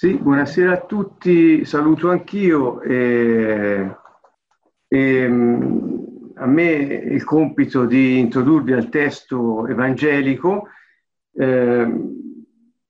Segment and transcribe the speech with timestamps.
[0.00, 2.80] Sì, buonasera a tutti, saluto anch'io.
[2.80, 3.96] E,
[4.88, 10.68] e, a me il compito di introdurvi al testo evangelico,
[11.34, 11.86] eh,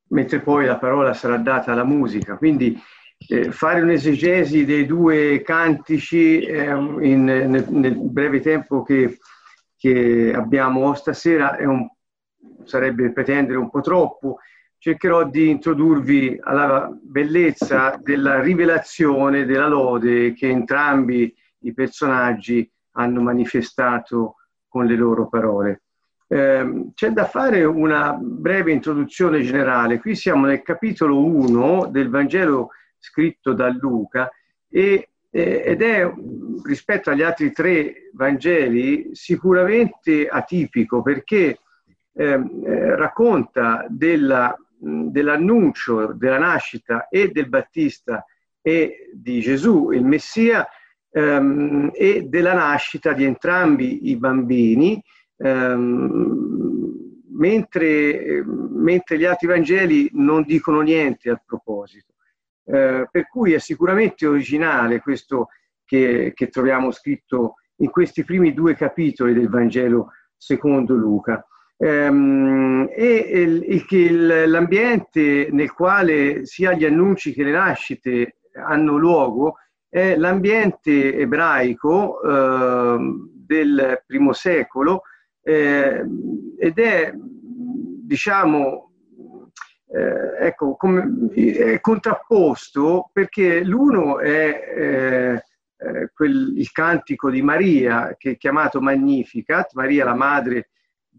[0.06, 2.36] mentre poi la parola sarà data alla musica.
[2.36, 2.80] Quindi
[3.26, 9.18] eh, fare un'esegesi dei due cantici eh, in, nel, nel, breve tempo che,
[9.76, 11.88] che abbiamo stasera un,
[12.62, 14.38] sarebbe pretendere un po' troppo
[14.80, 21.32] cercherò di introdurvi alla bellezza della rivelazione della lode che entrambi
[21.64, 25.82] i personaggi hanno manifestato con le loro parole.
[26.26, 29.98] Eh, c'è da fare una breve introduzione generale.
[29.98, 34.30] Qui siamo nel capitolo 1 del Vangelo scritto da Luca
[34.66, 36.10] e, eh, ed è
[36.62, 41.58] rispetto agli altri tre Vangeli sicuramente atipico perché
[42.14, 48.24] ehm, eh, racconta della dell'annuncio della nascita e del Battista
[48.62, 50.66] e di Gesù, il Messia,
[51.10, 55.02] ehm, e della nascita di entrambi i bambini,
[55.36, 56.88] ehm,
[57.32, 62.14] mentre, mentre, gli altri Vangeli non dicono niente al proposito.
[62.64, 65.48] Eh, per cui è sicuramente originale questo
[65.84, 71.44] che, che troviamo scritto in questi primi due capitoli del Vangelo secondo Luca.
[71.82, 79.54] Ehm, e l'ambiente nel quale sia gli annunci che le nascite hanno luogo
[79.88, 82.98] è l'ambiente ebraico eh,
[83.32, 85.04] del primo secolo
[85.42, 86.04] eh,
[86.58, 88.92] ed è, diciamo,
[89.90, 95.44] eh, ecco, come, è contrapposto perché l'uno è eh,
[95.78, 100.68] eh, quel, il cantico di Maria che è chiamato Magnificat, Maria la madre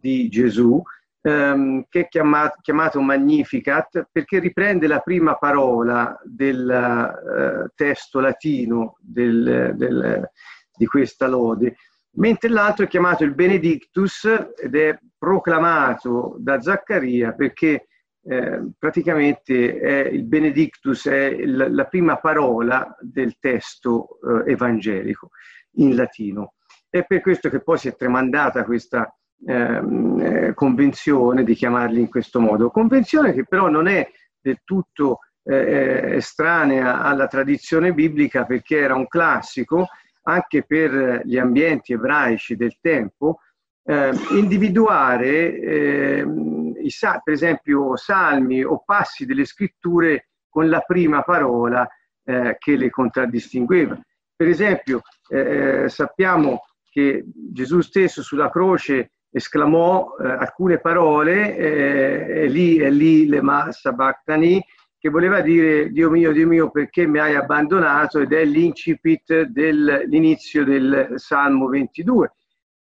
[0.01, 0.81] di Gesù,
[1.21, 8.97] ehm, che è chiamato, chiamato, Magnificat perché riprende la prima parola del eh, testo latino
[8.99, 10.29] del, del,
[10.75, 11.75] di questa lode,
[12.15, 14.25] mentre l'altro è chiamato il Benedictus
[14.57, 17.85] ed è proclamato da Zaccaria perché
[18.23, 25.29] eh, praticamente è il Benedictus è il, la prima parola del testo eh, evangelico
[25.75, 26.53] in latino.
[26.89, 32.09] È per questo che poi si è tramandata questa Ehm, eh, convenzione di chiamarli in
[32.09, 32.69] questo modo.
[32.69, 34.07] Convenzione che però non è
[34.39, 39.87] del tutto eh, eh, estranea alla tradizione biblica perché era un classico
[40.23, 43.39] anche per gli ambienti ebraici del tempo
[43.83, 46.91] eh, individuare ehm, i,
[47.23, 51.87] per esempio salmi o passi delle scritture con la prima parola
[52.23, 53.99] eh, che le contraddistingueva.
[54.35, 62.77] Per esempio eh, sappiamo che Gesù stesso sulla croce esclamò eh, alcune parole, eh, lì
[62.77, 64.63] e lì le massa bactani,
[64.99, 70.63] che voleva dire Dio mio, Dio mio, perché mi hai abbandonato ed è l'incipit dell'inizio
[70.63, 72.35] del Salmo 22.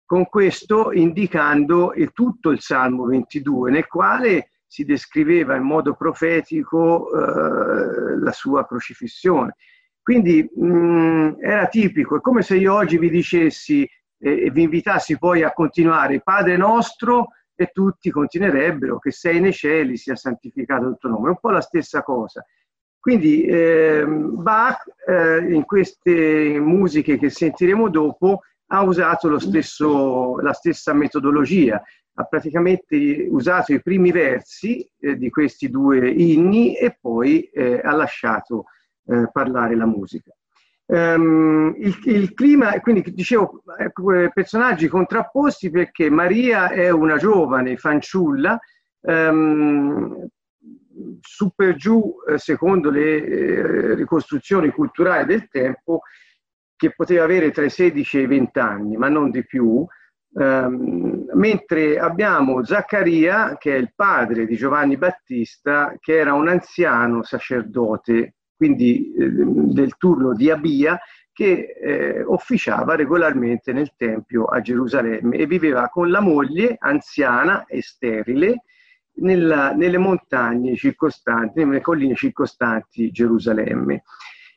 [0.05, 7.09] Con questo indicando il, tutto il Salmo 22, nel quale si descriveva in modo profetico
[7.11, 9.57] eh, la sua crocifissione.
[10.03, 13.89] Quindi mh, era tipico, è come se io oggi vi dicessi
[14.23, 19.97] e, vi invitassi poi a continuare Padre nostro e tutti continuerebbero che sei nei cieli
[19.97, 21.31] sia santificato il tuo nome.
[21.31, 22.45] Un po' la stessa cosa.
[22.99, 30.93] Quindi eh, Bach eh, in queste musiche che sentiremo dopo ha usato stesso, la stessa
[30.93, 31.83] metodologia,
[32.15, 37.93] ha praticamente usato i primi versi eh, di questi due inni e poi eh, ha
[37.93, 38.67] lasciato
[39.07, 40.33] eh, parlare la musica.
[40.85, 48.59] Um, il, il, clima, quindi dicevo, ecco, personaggi contrapposti perché Maria è una giovane fanciulla,
[49.03, 50.29] um,
[51.21, 56.03] su per giù, eh, secondo le eh, ricostruzioni culturali del tempo,
[56.77, 59.87] che poteva avere tra i 16 e i 20 anni, ma non di più,
[60.33, 67.23] um, mentre abbiamo Zaccaria, che è il padre di Giovanni Battista, che era un anziano
[67.23, 70.97] sacerdote quindi eh, del turno di Abia,
[71.33, 77.83] che eh, officiava regolarmente nel Tempio a Gerusalemme e viveva con la moglie anziana e
[77.83, 78.63] sterile
[79.15, 84.05] nella, nelle montagne circostanti, nelle colline circostanti Gerusalemme.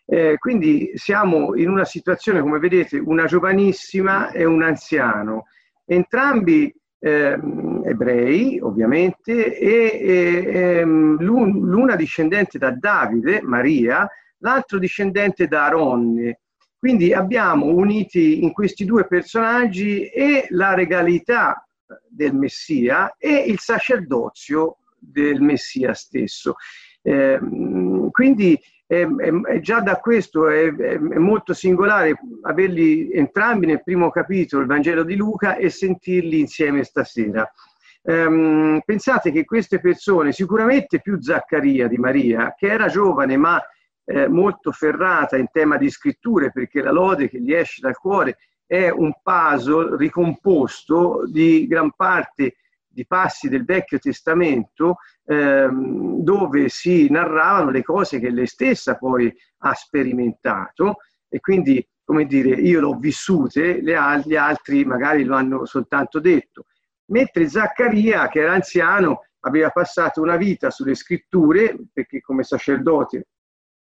[0.05, 5.45] Eh, quindi siamo in una situazione, come vedete, una giovanissima e un anziano,
[5.83, 6.71] entrambi
[7.05, 7.37] eh,
[7.83, 14.09] ebrei ovviamente, e, e ehm, l'una discendente da Davide, Maria,
[14.39, 16.39] l'altro discendente da Aronne.
[16.79, 21.63] Quindi abbiamo uniti in questi due personaggi e la regalità
[22.07, 26.55] del Messia e il sacerdozio del Messia stesso.
[27.03, 27.39] Eh,
[28.09, 29.07] quindi eh,
[29.47, 35.03] eh, già da questo è, è, molto singolare averli entrambi nel primo capitolo, il Vangelo
[35.03, 37.49] di Luca, e sentirli insieme stasera.
[38.03, 43.59] Um, pensate che queste persone, sicuramente più Zaccaria di Maria, che era giovane ma
[44.03, 48.37] eh, molto ferrata in tema di scritture, perché la lode che gli esce dal cuore
[48.67, 52.57] è un puzzle ricomposto di gran parte
[52.95, 59.31] di passi del Vecchio Testamento ehm, dove si narravano le cose che lei stessa poi
[59.59, 63.91] ha sperimentato e quindi, come dire, io l'ho vissute, gli
[64.35, 66.67] altri magari lo hanno soltanto detto.
[67.07, 73.27] Mentre Zaccaria, che era anziano, aveva passato una vita sulle scritture, perché come sacerdote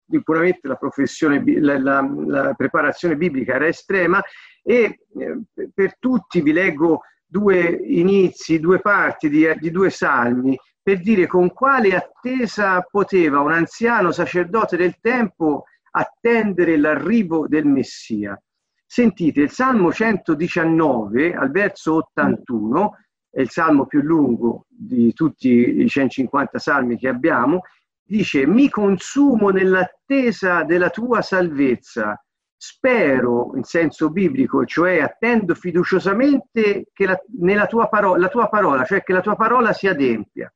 [0.09, 4.21] sicuramente la professione, la, la, la preparazione biblica era estrema
[4.63, 7.01] e eh, per tutti vi leggo
[7.33, 13.51] due inizi, due parti di, di due salmi per dire con quale attesa poteva un
[13.51, 18.39] anziano sacerdote del tempo attendere l'arrivo del Messia.
[18.85, 22.97] Sentite, il Salmo 119 al verso 81,
[23.31, 27.61] è il salmo più lungo di tutti i 150 salmi che abbiamo,
[28.03, 32.23] dice mi consumo nell'attesa della tua salvezza,
[32.65, 38.85] spero in senso biblico, cioè attendo fiduciosamente che la, nella tua parola, la tua parola,
[38.85, 40.51] cioè che la tua parola si adempia.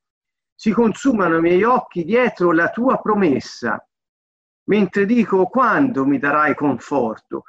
[0.55, 3.85] Si consumano i miei occhi dietro la tua promessa,
[4.69, 7.43] mentre dico quando mi darai conforto.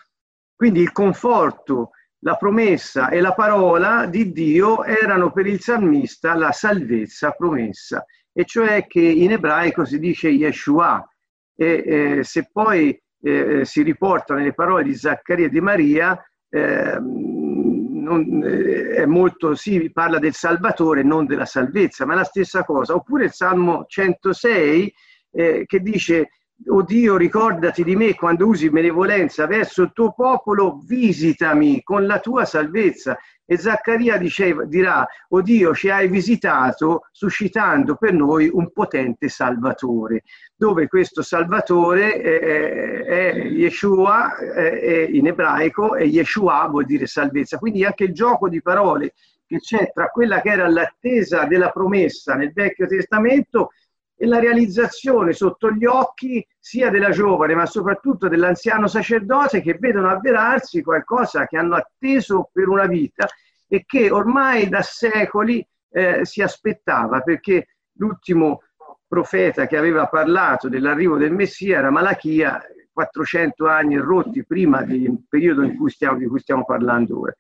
[0.57, 1.91] Quindi il conforto,
[2.25, 8.45] la promessa e la parola di Dio erano per il salmista la salvezza promessa, e
[8.45, 11.09] cioè che in ebraico si dice Yeshua.
[11.55, 16.19] E eh, se poi eh, si riporta nelle parole di Zaccaria e di Maria,
[16.49, 22.25] eh, non, eh, è molto, si parla del Salvatore, non della salvezza, ma è la
[22.25, 22.95] stessa cosa.
[22.95, 24.95] Oppure il Salmo 106
[25.31, 26.31] eh, che dice
[26.67, 32.19] O Dio, ricordati di me quando usi benevolenza verso il tuo popolo, visitami con la
[32.19, 33.17] tua salvezza.
[33.45, 40.25] E Zaccaria diceva, dirà, o Dio ci hai visitato suscitando per noi un potente Salvatore,
[40.55, 47.57] dove questo Salvatore è, è Yeshua è in ebraico e Yeshua vuol dire salvezza.
[47.57, 49.15] Quindi anche il gioco di parole
[49.47, 53.71] che c'è tra quella che era l'attesa della promessa nel Vecchio Testamento
[54.21, 60.09] e la realizzazione sotto gli occhi sia della giovane ma soprattutto dell'anziano sacerdote che vedono
[60.11, 63.29] avverarsi qualcosa che hanno atteso per una vita
[63.69, 68.63] e che ormai da secoli eh, si aspettava perché l'ultimo
[69.07, 72.61] profeta che aveva parlato dell'arrivo del Messia era Malachia
[72.93, 77.35] 400 anni rotti prima del periodo in cui stiamo, di cui stiamo parlando ora.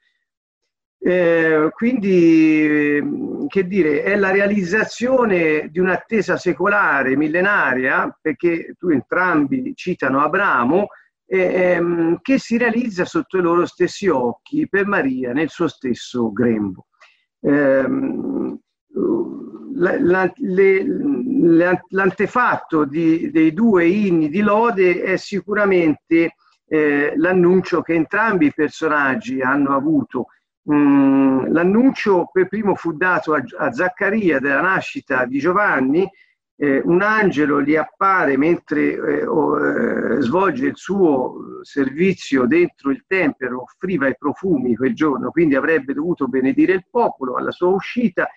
[1.00, 3.00] Eh, quindi,
[3.46, 10.88] che dire, è la realizzazione di un'attesa secolare, millenaria, perché tu entrambi citano Abramo,
[11.24, 16.86] ehm, che si realizza sotto i loro stessi occhi per Maria nel suo stesso grembo.
[17.40, 18.58] Ehm,
[19.74, 20.84] la, la, le,
[21.90, 26.34] l'antefatto di, dei due inni di lode è sicuramente
[26.66, 30.26] eh, l'annuncio che entrambi i personaggi hanno avuto
[30.70, 36.06] Mm, l'annuncio per primo fu dato a, a Zaccaria della nascita di Giovanni,
[36.60, 43.04] eh, un angelo gli appare mentre eh, o, eh, svolge il suo servizio dentro il
[43.06, 48.28] tempio, offriva i profumi quel giorno, quindi avrebbe dovuto benedire il popolo alla sua uscita.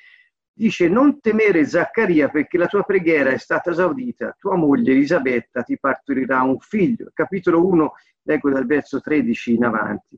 [0.54, 5.78] Dice: Non temere Zaccaria perché la tua preghiera è stata esaudita, tua moglie Elisabetta ti
[5.80, 7.10] partorirà un figlio.
[7.14, 10.18] Capitolo 1, leggo dal verso 13 in avanti.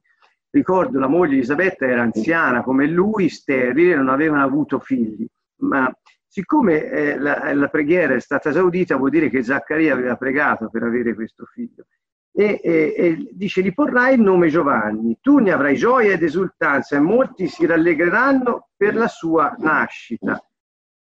[0.55, 5.25] Ricordo la moglie Elisabetta era anziana come lui, sterile, non avevano avuto figli,
[5.61, 5.91] ma
[6.27, 10.83] siccome eh, la, la, preghiera è stata esaudita vuol dire che Zaccaria aveva pregato per
[10.83, 11.87] avere questo figlio.
[12.31, 16.97] E, e, e, dice gli porrai il nome Giovanni, tu ne avrai gioia ed esultanza
[16.97, 20.39] e molti si rallegreranno per la sua nascita,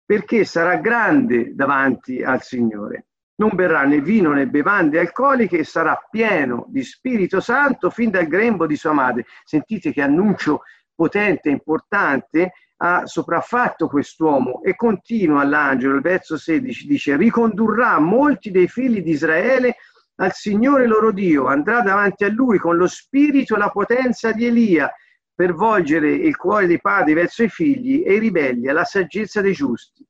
[0.03, 5.99] perché sarà grande davanti al Signore non berrà né vino né bevande alcoliche e sarà
[6.11, 9.27] pieno di Spirito Santo fin dal grembo di sua madre.
[9.45, 10.63] Sentite che annuncio
[10.95, 18.51] potente e importante ha sopraffatto quest'uomo e continua l'angelo, il verso 16 dice ricondurrà molti
[18.51, 19.77] dei figli di Israele
[20.17, 24.47] al Signore loro Dio, andrà davanti a lui con lo spirito e la potenza di
[24.47, 24.91] Elia
[25.35, 29.53] per volgere il cuore dei padri verso i figli e i ribelli alla saggezza dei
[29.53, 30.07] giusti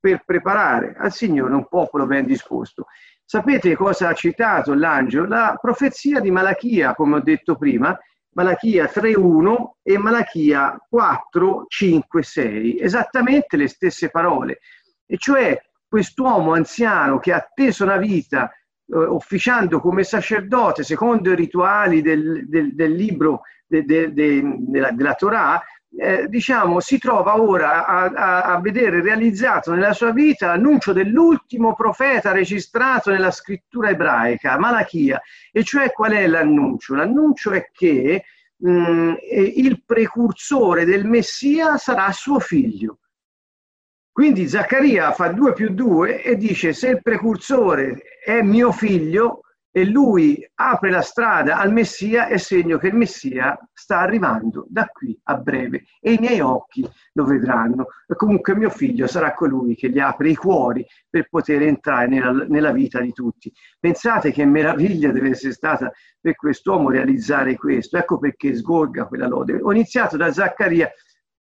[0.00, 2.86] per preparare al Signore un popolo ben disposto.
[3.24, 5.26] Sapete cosa ha citato l'angelo?
[5.26, 7.96] La profezia di Malachia, come ho detto prima,
[8.32, 14.60] Malachia 3.1 e Malachia 4, 5, 6, esattamente le stesse parole.
[15.06, 21.36] E cioè quest'uomo anziano che ha atteso una vita eh, officiando come sacerdote secondo i
[21.36, 25.60] rituali del, del, del libro de, de, de, della, della Torah,
[25.98, 31.74] eh, diciamo, si trova ora a, a, a, vedere realizzato nella sua vita l'annuncio dell'ultimo
[31.74, 35.20] profeta registrato nella scrittura ebraica, Malachia.
[35.50, 36.94] E cioè qual è l'annuncio?
[36.94, 38.24] L'annuncio è che
[38.56, 39.14] mh, mm,
[39.56, 42.98] il precursore del Messia sarà suo figlio.
[44.12, 49.40] Quindi Zaccaria fa 2 più 2 e dice se il precursore è mio figlio,
[49.72, 54.86] e lui apre la strada al Messia è segno che il Messia sta arrivando da
[54.86, 57.86] qui a breve e i miei occhi lo vedranno.
[58.08, 62.44] E comunque mio figlio sarà colui che gli apre i cuori per poter entrare nella,
[62.48, 63.52] nella vita di tutti.
[63.78, 67.96] Pensate che meraviglia deve essere stata per quest'uomo realizzare questo.
[67.96, 69.60] Ecco perché sgorga quella lode.
[69.62, 70.90] Ho iniziato da Zaccaria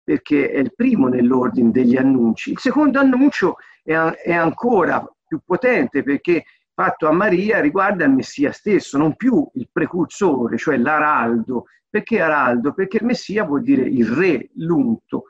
[0.01, 2.51] perché è il primo nell'ordine degli annunci.
[2.51, 6.45] Il secondo annuncio è, è ancora più potente perché
[6.75, 11.67] fatto a Maria riguarda il Messia stesso, non più il precursore, cioè l'araldo.
[11.89, 12.73] Perché araldo?
[12.73, 15.23] Perché il Messia vuol dire il re, l'unto.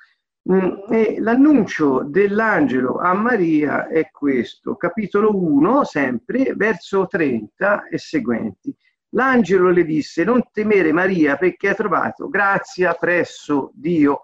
[0.52, 8.76] Mm, e l'annuncio dell'angelo a Maria è questo, capitolo 1, sempre, verso 30 e seguenti.
[9.10, 14.22] L'angelo le disse, non temere Maria perché hai trovato grazia presso Dio.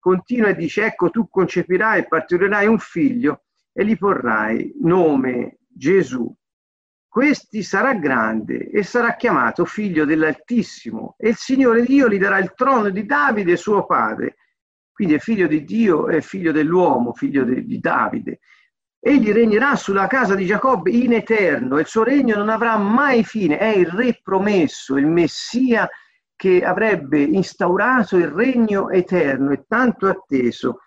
[0.00, 6.32] Continua e dice, ecco tu concepirai e partorirai un figlio e gli porrai nome Gesù
[7.16, 12.52] questi sarà grande e sarà chiamato figlio dell'Altissimo e il Signore Dio gli darà il
[12.54, 14.36] trono di Davide suo padre.
[14.92, 18.40] Quindi è figlio di Dio, è figlio dell'uomo, figlio di, di Davide.
[19.00, 23.24] Egli regnerà sulla casa di Giacobbe in eterno e il suo regno non avrà mai
[23.24, 23.56] fine.
[23.56, 25.88] È il re promesso, il Messia
[26.36, 30.80] che avrebbe instaurato il regno eterno e tanto atteso.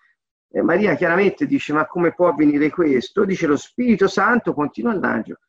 [0.48, 3.24] E Maria chiaramente dice, ma come può avvenire questo?
[3.24, 5.40] Dice lo Spirito Santo, continua l'angelo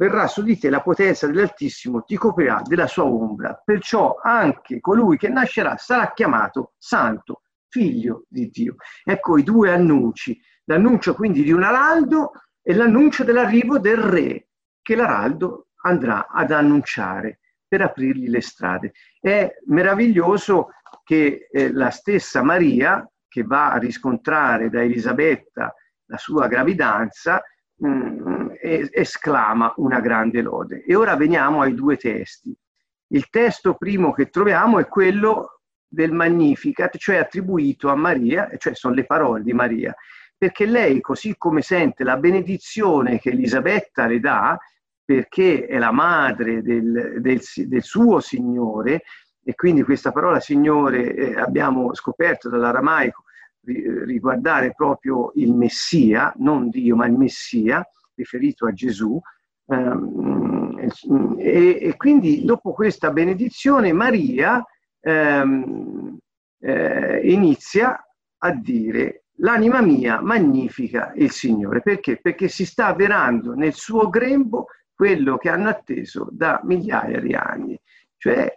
[0.00, 3.60] verrà su di te la potenza dell'Altissimo, ti coprirà della sua ombra.
[3.62, 8.76] Perciò anche colui che nascerà sarà chiamato Santo, figlio di Dio.
[9.04, 12.30] Ecco i due annunci, l'annuncio quindi di un araldo
[12.62, 14.48] e l'annuncio dell'arrivo del re,
[14.80, 18.92] che l'araldo andrà ad annunciare per aprirgli le strade.
[19.20, 20.70] È meraviglioso
[21.04, 25.74] che eh, la stessa Maria, che va a riscontrare da Elisabetta
[26.06, 27.42] la sua gravidanza,
[27.76, 30.82] mh, mm, esclama una grande lode.
[30.84, 32.56] E ora veniamo ai due testi.
[33.08, 38.94] Il testo primo che troviamo è quello del Magnificat, cioè attribuito a Maria, cioè sono
[38.94, 39.94] le parole di Maria,
[40.36, 44.58] perché lei, così come sente la benedizione che Elisabetta le dà,
[45.04, 49.02] perché è la madre del, del, del suo Signore,
[49.42, 53.24] e quindi questa parola Signore eh, abbiamo scoperto dall'aramaico
[53.62, 57.86] riguardare proprio il Messia, non Dio, ma il Messia,
[58.20, 59.20] riferito a Gesù.
[59.66, 60.78] Ehm,
[61.38, 64.64] e, e, quindi dopo questa benedizione Maria
[65.00, 66.18] ehm,
[66.60, 68.04] eh, inizia
[68.42, 71.82] a dire l'anima mia magnifica il Signore.
[71.82, 72.18] Perché?
[72.20, 77.78] Perché si sta avverando nel suo grembo quello che hanno atteso da migliaia di anni,
[78.16, 78.54] cioè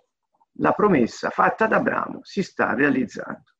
[0.57, 3.52] la promessa fatta da Abramo si sta realizzando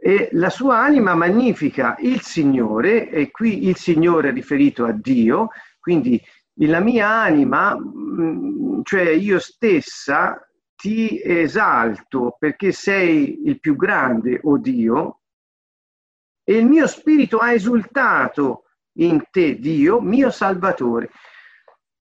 [0.00, 5.48] e la sua anima magnifica il Signore, e qui il Signore è riferito a Dio,
[5.80, 6.20] quindi
[6.66, 10.40] la mia anima, mm, cioè io stessa,
[10.76, 15.20] ti esalto perché sei il più grande, o oh Dio,
[16.44, 18.64] e il mio spirito ha esultato
[18.98, 21.10] in te, Dio, mio Salvatore.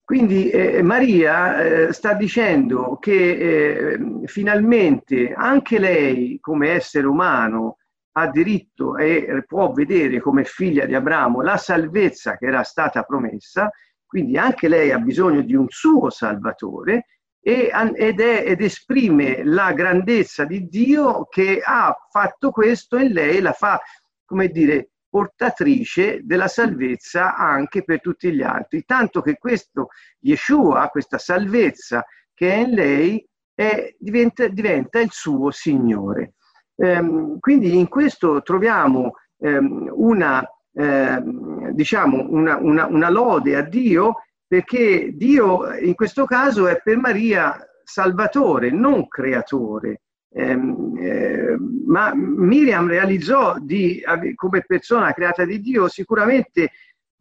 [0.05, 7.79] Quindi eh, Maria eh, sta dicendo che eh, finalmente anche lei, come essere umano,
[8.11, 13.71] ha diritto e può vedere come figlia di Abramo la salvezza che era stata promessa,
[14.05, 17.07] quindi anche lei ha bisogno di un suo Salvatore
[17.41, 23.41] e, ed, è, ed esprime la grandezza di Dio che ha fatto questo e lei
[23.41, 23.81] la fa,
[24.23, 29.87] come dire, portatrice della salvezza anche per tutti gli altri, tanto che questo
[30.19, 36.33] Yeshua, questa salvezza che è in lei, è, diventa, diventa, il suo Signore.
[36.75, 44.15] Ehm, quindi in questo troviamo ehm, una, ehm, diciamo una, una, una lode a Dio
[44.45, 50.01] perché Dio in questo caso è per Maria salvatore, non creatore.
[50.37, 54.03] Eh, ma Miriam realizzò di,
[54.35, 56.71] come persona creata di Dio sicuramente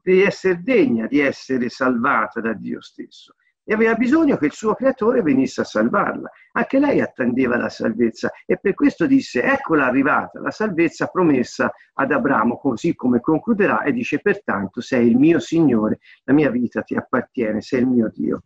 [0.02, 3.35] di essere degna di essere salvata da Dio stesso.
[3.66, 6.30] e aveva bisogno che il suo creatore venisse a salvarla.
[6.52, 12.12] Anche lei attendeva la salvezza e per questo disse, eccola arrivata, la salvezza promessa ad
[12.12, 16.94] Abramo, così come concluderà e dice, pertanto sei il mio Signore, la mia vita ti
[16.94, 18.42] appartiene, sei il mio Dio.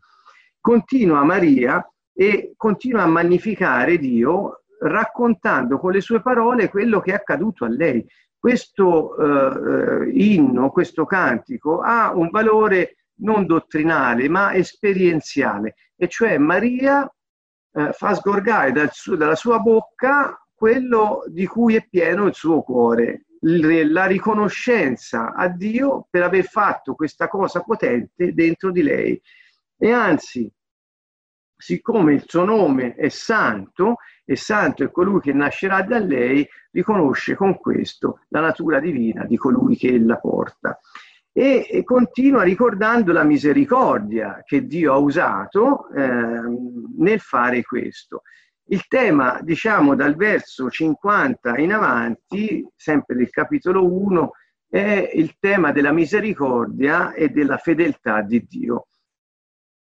[0.61, 1.85] Continua Maria
[2.21, 7.69] e continua a magnificare Dio raccontando con le sue parole quello che è accaduto a
[7.69, 8.05] lei.
[8.37, 17.09] Questo eh, inno, questo cantico ha un valore non dottrinale ma esperienziale, e cioè Maria
[17.73, 22.63] eh, fa sgorgare dal suo, dalla sua bocca quello di cui è pieno il suo
[22.63, 29.23] cuore, la riconoscenza a Dio per aver fatto questa cosa potente dentro di lei.
[29.77, 30.53] E anzi,
[31.59, 37.35] siccome il suo nome è santo, e santo è colui che nascerà da lei, riconosce
[37.35, 40.79] con questo la natura divina di colui che la porta
[41.33, 46.41] e, e continua ricordando la misericordia che Dio ha usato eh,
[46.97, 48.23] nel fare questo.
[48.71, 54.31] Il tema, diciamo, dal verso 50 in avanti, sempre del capitolo 1,
[54.69, 58.87] è il tema della misericordia e della fedeltà di Dio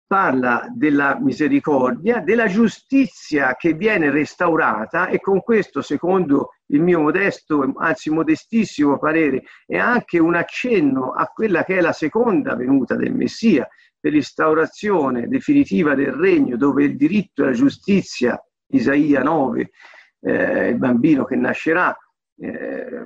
[0.07, 7.73] parla della misericordia, della giustizia che viene restaurata e con questo, secondo il mio modesto,
[7.75, 13.13] anzi modestissimo parere, è anche un accenno a quella che è la seconda venuta del
[13.13, 13.67] Messia,
[13.99, 19.71] per l'instaurazione definitiva del regno dove il diritto e la giustizia, Isaia 9,
[20.21, 21.95] eh, il bambino che nascerà,
[22.37, 23.03] eh,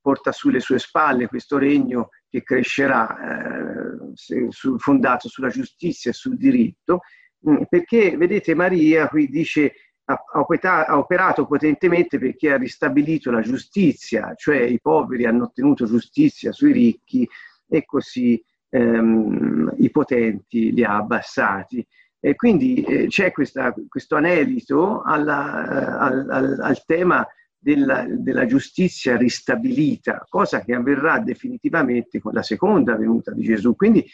[0.00, 3.79] porta sulle sue spalle questo regno che crescerà eh,
[4.14, 7.00] su, fondato sulla giustizia e sul diritto,
[7.48, 9.72] mm, perché vedete Maria qui dice
[10.04, 16.72] ha, operato potentemente perché ha ristabilito la giustizia, cioè i poveri hanno ottenuto giustizia sui
[16.72, 17.28] ricchi
[17.68, 21.86] e così ehm, i potenti li ha abbassati.
[22.22, 27.26] E quindi eh, c'è questa, questo anelito alla, al, al, al tema
[27.60, 33.76] della, della, giustizia ristabilita, cosa che avverrà definitivamente con la seconda venuta di Gesù.
[33.76, 34.04] Quindi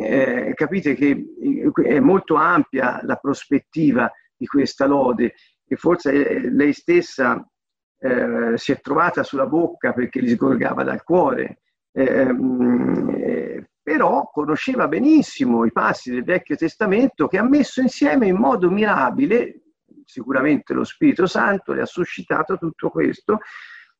[0.00, 1.24] eh, capite che
[1.84, 5.34] è molto ampia la prospettiva di questa lode
[5.66, 7.46] e forse eh, lei stessa
[8.00, 11.60] eh, si è trovata sulla bocca perché gli sgorgava dal cuore,
[11.92, 18.36] ehm, eh, però conosceva benissimo i passi del Vecchio Testamento che ha messo insieme in
[18.36, 19.62] modo mirabile
[20.08, 23.40] sicuramente lo Spirito Santo le ha suscitato tutto questo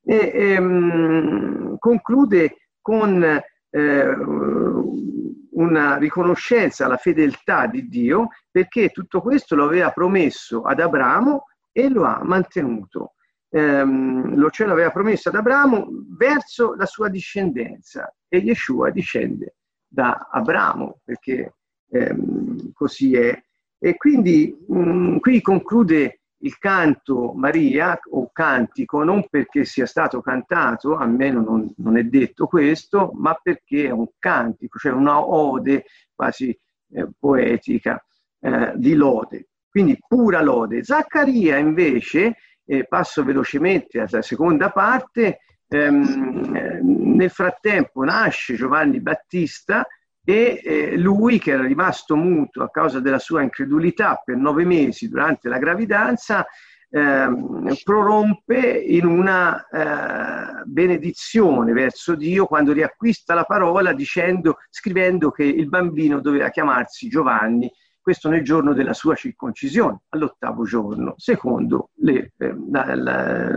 [0.02, 3.22] e, ehm, conclude con
[3.70, 4.06] eh,
[5.50, 11.90] una riconoscenza alla fedeltà di Dio perché tutto questo lo aveva promesso ad Abramo e
[11.90, 13.14] lo ha mantenuto.
[13.50, 20.28] Ehm, lo cielo aveva promesso ad Abramo verso la sua discendenza e Yeshua discende da
[20.30, 21.54] Abramo perché
[21.90, 23.42] ehm, così è
[23.78, 30.20] e quindi mh, mm, qui conclude il canto Maria o cantico non perché sia stato
[30.20, 35.84] cantato, almeno non, non è detto questo, ma perché è un cantico, cioè una ode
[36.14, 36.56] quasi
[36.92, 38.02] eh, poetica
[38.40, 39.48] eh, di lode.
[39.68, 40.84] Quindi pura lode.
[40.84, 49.86] Zaccaria invece, eh, passo velocemente alla seconda parte, ehm, nel frattempo nasce Giovanni Battista
[50.28, 55.08] e eh, lui che era rimasto muto a causa della sua incredulità per nove mesi
[55.08, 56.44] durante la gravidanza
[56.90, 57.28] eh,
[57.82, 65.66] prorompe in una eh, benedizione verso Dio quando riacquista la parola dicendo, scrivendo che il
[65.70, 72.54] bambino doveva chiamarsi Giovanni questo nel giorno della sua circoncisione, all'ottavo giorno, secondo le, eh,
[72.70, 73.50] la, la,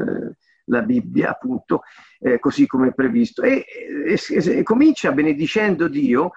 [0.66, 1.82] la, Bibbia, appunto,
[2.20, 3.42] eh, così come previsto.
[3.42, 3.66] E,
[4.08, 6.32] e, e, comincia benedicendo Dio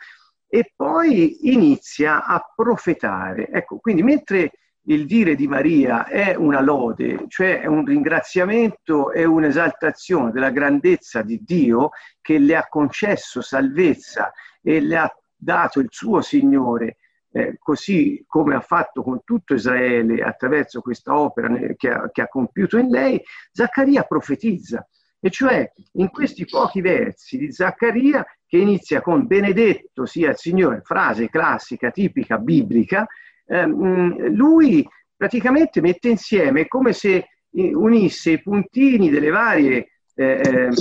[0.54, 3.48] e poi inizia a profetare.
[3.48, 9.24] Ecco, quindi mentre il dire di Maria è una lode, cioè è un ringraziamento e
[9.24, 11.90] un'esaltazione della grandezza di Dio
[12.20, 14.30] che le ha concesso salvezza
[14.62, 16.98] e le ha dato il suo Signore,
[17.32, 22.28] eh, così come ha fatto con tutto Israele attraverso questa opera che ha, che ha
[22.28, 24.86] compiuto in lei, Zaccaria profetizza.
[25.18, 30.82] E cioè in questi pochi versi di Zaccaria che inizia con benedetto sia il Signore,
[30.84, 33.04] frase classica, tipica, biblica,
[33.46, 40.72] ehm, lui praticamente mette insieme come se unisse i puntini delle varie eh, ehm,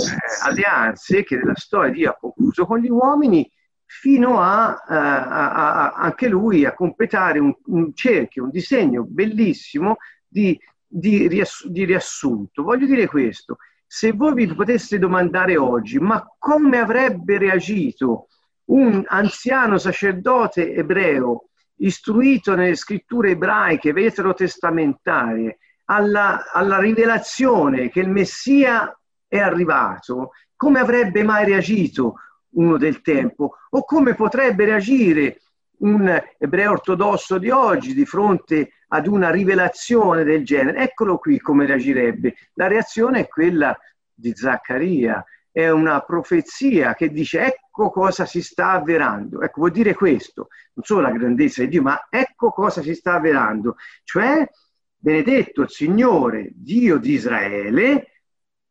[0.44, 3.52] alleanze che nella storia Dio ha concluso con gli uomini
[3.86, 10.60] fino a, a, a, anche lui a completare un, un, cerchio, un disegno bellissimo di,
[10.86, 12.62] di, riass- di riassunto.
[12.62, 13.58] Voglio dire questo,
[13.96, 18.26] se voi vi poteste domandare oggi, ma come avrebbe reagito
[18.72, 29.00] un anziano sacerdote ebreo istruito nelle scritture ebraiche veterotestamentarie alla, alla rivelazione che il Messia
[29.28, 32.16] è arrivato, come avrebbe mai reagito
[32.56, 33.58] uno del tempo?
[33.70, 35.40] O come potrebbe reagire
[35.84, 40.84] un ebreo ortodosso di oggi di fronte ad una rivelazione del genere.
[40.84, 42.36] Eccolo qui come reagirebbe.
[42.54, 43.78] La reazione è quella
[44.14, 49.42] di Zaccaria, è una profezia che dice ecco cosa si sta avverando.
[49.42, 53.16] Ecco, vuol dire questo, non solo la grandezza di Dio, ma ecco cosa si sta
[53.16, 53.76] avverando.
[54.04, 54.48] Cioè,
[54.96, 58.08] benedetto il Signore, Dio di Israele,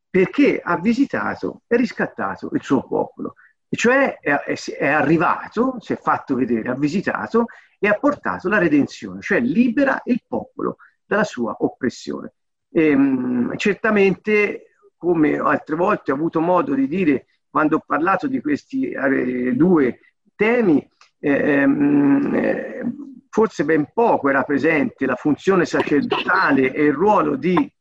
[0.09, 3.35] perché ha visitato e riscattato il suo popolo.
[3.73, 7.47] E cioè è, arrivato, si è fatto vedere, ha visitato
[7.79, 12.35] e ha portato la redenzione, cioè libera il popolo dalla sua oppressione.
[12.71, 18.43] E, ehm, certamente, come altre volte ho avuto modo di dire quando ho parlato di
[18.43, 20.01] questi eh, due
[20.35, 20.87] temi,
[21.19, 22.83] ehm, eh,
[23.31, 27.73] forse ben poco era presente la funzione sacerdotale e il ruolo di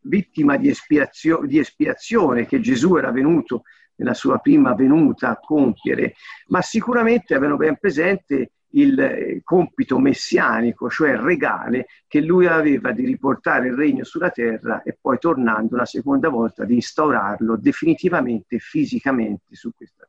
[0.00, 3.64] vittima di, espiazio- di espiazione che Gesù era venuto
[3.96, 6.14] nella sua prima venuta a compiere,
[6.48, 13.04] ma sicuramente avevano ben presente il eh, compito messianico, cioè regale, che lui aveva di
[13.04, 19.54] riportare il regno sulla terra e poi tornando una seconda volta di instaurarlo definitivamente fisicamente
[19.54, 20.05] su questa terra.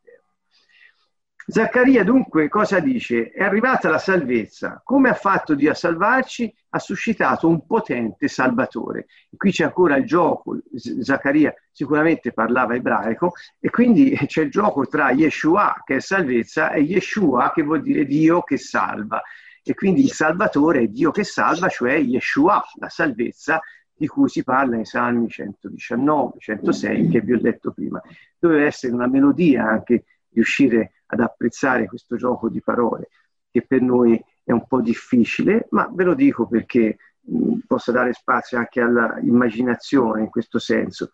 [1.50, 3.32] Zaccaria dunque cosa dice?
[3.32, 4.82] È arrivata la salvezza.
[4.84, 6.54] Come ha fatto Dio a salvarci?
[6.72, 9.06] Ha suscitato un potente salvatore.
[9.30, 10.58] E qui c'è ancora il gioco.
[11.00, 13.32] Zaccaria sicuramente parlava ebraico
[13.62, 18.04] e quindi c'è il gioco tra Yeshua che è salvezza e Yeshua che vuol dire
[18.06, 19.22] Dio che salva.
[19.64, 23.62] E quindi il Salvatore è Dio che salva, cioè Yeshua, la salvezza
[23.94, 28.02] di cui si parla nei Salmi 119, 106 che vi ho detto prima.
[28.38, 30.04] Doveva essere una melodia anche
[30.38, 33.10] riuscire ad apprezzare questo gioco di parole,
[33.50, 38.14] che per noi è un po' difficile, ma ve lo dico perché mh, posso dare
[38.14, 41.12] spazio anche all'immaginazione in questo senso.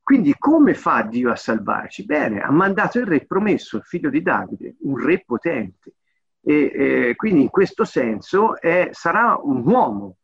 [0.00, 2.04] Quindi come fa Dio a salvarci?
[2.04, 5.94] Bene, ha mandato il re promesso, il figlio di Davide, un re potente.
[6.42, 10.16] E eh, quindi in questo senso è, sarà un uomo,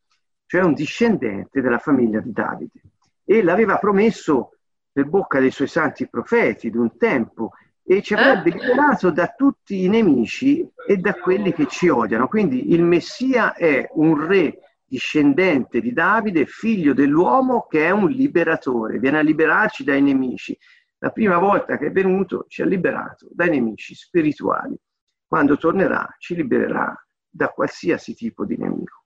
[0.46, 2.80] cioè un discendente della famiglia di Davide.
[3.24, 4.52] E l'aveva promesso
[4.90, 7.52] per bocca dei suoi santi profeti d'un tempo
[7.88, 12.26] e ci avrebbe liberato da tutti i nemici e da quelli che ci odiano.
[12.26, 18.98] Quindi il Messia è un re discendente di Davide, figlio dell'uomo che è un liberatore,
[18.98, 20.56] viene a liberarci dai nemici.
[20.98, 24.76] La prima volta che è venuto ci ha liberato dai nemici spirituali.
[25.24, 26.92] Quando tornerà ci libererà
[27.28, 29.04] da qualsiasi tipo di nemico.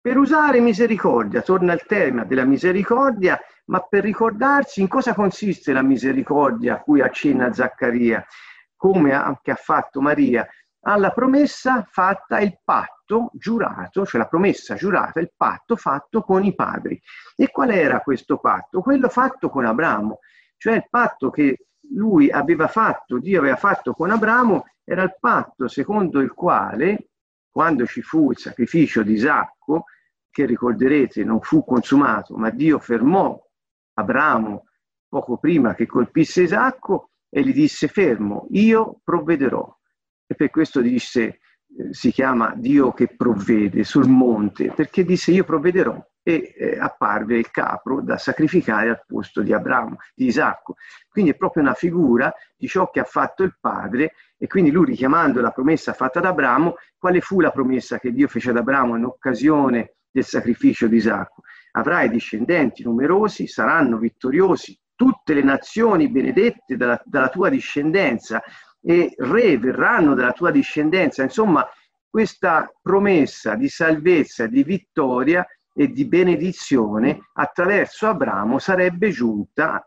[0.00, 5.82] Per usare misericordia, torna al tema della misericordia, ma per ricordarsi in cosa consiste la
[5.82, 8.24] misericordia a cui accenna Zaccaria,
[8.76, 10.46] come anche ha fatto Maria,
[10.82, 16.54] alla promessa fatta, il patto giurato, cioè la promessa giurata, il patto fatto con i
[16.54, 17.00] padri.
[17.36, 18.80] E qual era questo patto?
[18.80, 20.20] Quello fatto con Abramo,
[20.56, 25.68] cioè il patto che lui aveva fatto, Dio aveva fatto con Abramo, era il patto
[25.68, 27.10] secondo il quale
[27.50, 29.84] quando ci fu il sacrificio di Isacco,
[30.30, 33.38] che ricorderete non fu consumato, ma Dio fermò
[34.00, 34.64] Abramo
[35.08, 39.76] poco prima che colpisse Isacco e gli disse fermo, io provvederò.
[40.26, 41.38] E per questo disse, eh,
[41.90, 47.50] si chiama Dio che provvede sul monte, perché disse io provvederò e eh, apparve il
[47.50, 50.76] capro da sacrificare al posto di Abramo, di Isacco.
[51.08, 54.86] Quindi è proprio una figura di ciò che ha fatto il padre e quindi lui
[54.86, 58.96] richiamando la promessa fatta ad Abramo, quale fu la promessa che Dio fece ad Abramo
[58.96, 61.39] in occasione del sacrificio di Isacco?
[61.72, 68.42] Avrai discendenti numerosi, saranno vittoriosi, tutte le nazioni benedette dalla, dalla tua discendenza
[68.82, 71.22] e re verranno dalla tua discendenza.
[71.22, 71.66] Insomma,
[72.08, 79.86] questa promessa di salvezza, di vittoria e di benedizione attraverso Abramo sarebbe giunta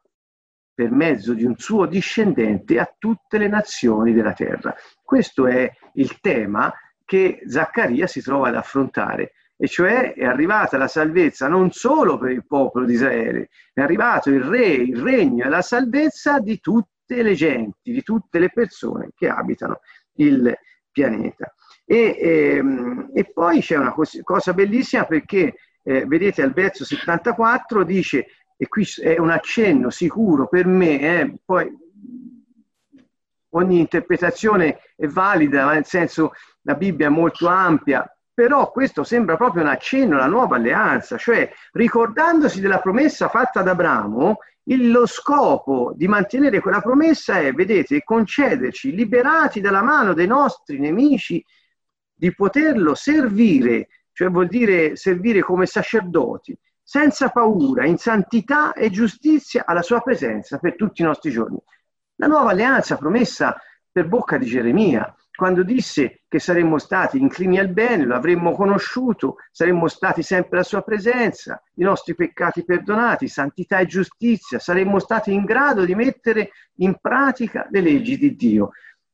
[0.73, 4.73] per mezzo di un suo discendente a tutte le nazioni della terra.
[5.03, 6.73] Questo è il tema
[7.05, 12.31] che Zaccaria si trova ad affrontare, e cioè è arrivata la salvezza non solo per
[12.31, 17.21] il popolo di Israele, è arrivato il re, il regno e la salvezza di tutte
[17.21, 19.79] le genti, di tutte le persone che abitano
[20.15, 20.55] il
[20.91, 21.53] pianeta.
[21.85, 28.25] E, ehm, e poi c'è una cosa bellissima perché eh, vedete al verso 74 dice,
[28.55, 31.69] e qui è un accenno sicuro per me, eh, poi
[33.49, 39.61] ogni interpretazione è valida, nel senso la Bibbia è molto ampia, però questo sembra proprio
[39.61, 45.93] un accenno alla nuova alleanza, cioè ricordandosi della promessa fatta ad Abramo, il, lo scopo
[45.95, 51.43] di mantenere quella promessa è, vedete, concederci, liberati dalla mano dei nostri nemici,
[52.13, 59.63] di poterlo servire, cioè vuol dire servire come sacerdoti, senza paura, in santità e giustizia
[59.65, 61.57] alla sua presenza per tutti i nostri giorni.
[62.15, 63.57] La nuova alleanza promessa
[63.91, 69.37] per bocca di Geremia, quando disse che saremmo stati inclini al bene, lo avremmo conosciuto,
[69.51, 75.33] saremmo stati sempre alla sua presenza, i nostri peccati perdonati, santità e giustizia, saremmo stati
[75.33, 78.71] in grado di mettere in pratica le leggi di Dio,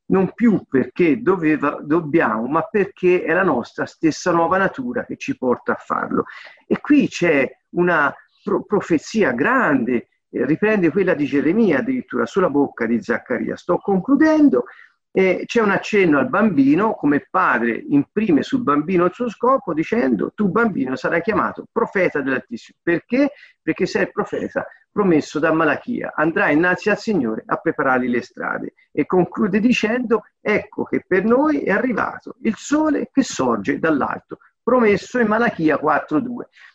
[0.07, 5.37] non più perché doveva, dobbiamo, ma perché è la nostra stessa nuova natura che ci
[5.37, 6.25] porta a farlo.
[6.67, 12.85] E qui c'è una pro- profezia grande, eh, riprende quella di Geremia addirittura sulla bocca
[12.85, 13.55] di Zaccaria.
[13.55, 14.65] Sto concludendo
[15.11, 20.31] e c'è un accenno al bambino, come padre imprime sul bambino il suo scopo dicendo
[20.35, 22.77] tu bambino sarai chiamato profeta dell'Altissimo.
[22.81, 23.31] Perché?
[23.61, 26.13] Perché sei profeta promesso da Malachia.
[26.15, 28.73] Andrai innanzi al Signore a preparargli le strade.
[28.91, 35.19] E conclude dicendo ecco che per noi è arrivato il sole che sorge dall'alto, promesso
[35.19, 36.21] in Malachia 4.2.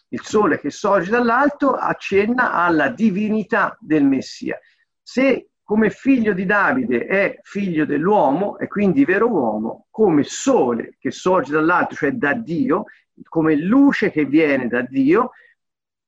[0.08, 4.58] Il sole che sorge dall'alto accenna alla divinità del Messia.
[5.02, 11.10] Se come figlio di Davide è figlio dell'uomo e quindi vero uomo, come sole che
[11.10, 12.84] sorge dall'alto, cioè da Dio,
[13.28, 15.30] come luce che viene da Dio,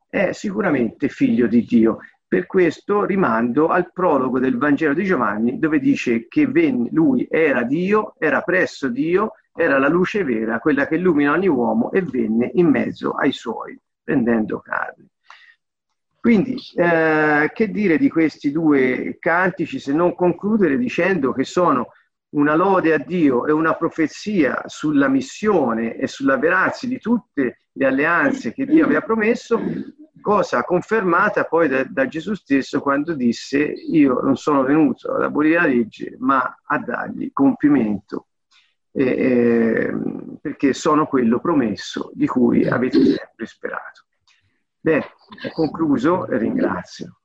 [0.09, 1.99] è sicuramente figlio di Dio.
[2.29, 6.45] Per questo rimando al prologo del Vangelo di Giovanni dove dice che
[6.91, 11.91] lui era Dio, era presso Dio, era la luce vera, quella che illumina ogni uomo
[11.93, 15.07] e venne in mezzo ai suoi, prendendo carne.
[16.27, 21.91] Quindi, eh, che dire di questi due cantici se non concludere dicendo che sono
[22.31, 27.87] una lode a Dio e una profezia sulla missione e sulla verazia di tutte le
[27.87, 29.61] alleanze che Dio aveva promesso,
[30.21, 35.61] cosa confermata poi da, da Gesù stesso quando disse io non sono venuto ad abolire
[35.61, 38.27] la legge ma a dargli compimento
[38.91, 39.95] eh, eh,
[40.41, 44.06] perché sono quello promesso di cui avete sempre sperato.
[44.87, 45.05] Bene,
[45.43, 47.23] ho concluso e ringrazio.